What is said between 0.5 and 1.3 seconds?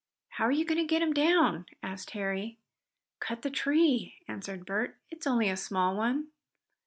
you going to get him